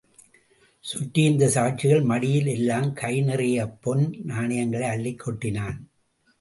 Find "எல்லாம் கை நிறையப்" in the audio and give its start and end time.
2.47-3.77